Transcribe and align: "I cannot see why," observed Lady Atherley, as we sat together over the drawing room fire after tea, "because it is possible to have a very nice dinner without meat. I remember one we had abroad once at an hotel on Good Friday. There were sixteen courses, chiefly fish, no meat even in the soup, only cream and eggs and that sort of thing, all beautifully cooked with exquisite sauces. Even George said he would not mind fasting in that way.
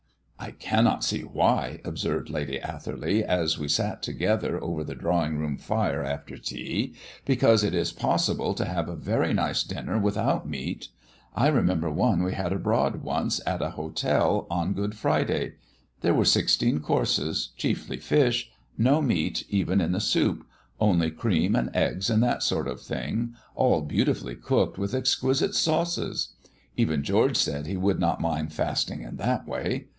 "I 0.39 0.49
cannot 0.49 1.03
see 1.03 1.21
why," 1.21 1.79
observed 1.85 2.27
Lady 2.31 2.59
Atherley, 2.59 3.23
as 3.23 3.59
we 3.59 3.67
sat 3.67 4.01
together 4.01 4.59
over 4.61 4.83
the 4.83 4.95
drawing 4.95 5.37
room 5.37 5.55
fire 5.55 6.03
after 6.03 6.35
tea, 6.35 6.95
"because 7.23 7.63
it 7.63 7.75
is 7.75 7.91
possible 7.91 8.55
to 8.55 8.65
have 8.65 8.89
a 8.89 8.95
very 8.95 9.31
nice 9.35 9.61
dinner 9.61 9.99
without 9.99 10.49
meat. 10.49 10.87
I 11.35 11.47
remember 11.49 11.91
one 11.91 12.23
we 12.23 12.33
had 12.33 12.51
abroad 12.51 13.03
once 13.03 13.39
at 13.45 13.61
an 13.61 13.73
hotel 13.73 14.47
on 14.49 14.73
Good 14.73 14.95
Friday. 14.95 15.53
There 15.99 16.15
were 16.15 16.25
sixteen 16.25 16.79
courses, 16.79 17.49
chiefly 17.55 17.97
fish, 17.97 18.49
no 18.79 18.99
meat 19.03 19.45
even 19.49 19.79
in 19.79 19.91
the 19.91 20.01
soup, 20.01 20.47
only 20.79 21.11
cream 21.11 21.55
and 21.55 21.69
eggs 21.75 22.09
and 22.09 22.23
that 22.23 22.41
sort 22.41 22.67
of 22.67 22.81
thing, 22.81 23.35
all 23.53 23.81
beautifully 23.81 24.35
cooked 24.35 24.79
with 24.79 24.95
exquisite 24.95 25.53
sauces. 25.53 26.29
Even 26.75 27.03
George 27.03 27.37
said 27.37 27.67
he 27.67 27.77
would 27.77 27.99
not 27.99 28.19
mind 28.19 28.51
fasting 28.51 29.03
in 29.03 29.17
that 29.17 29.47
way. 29.47 29.85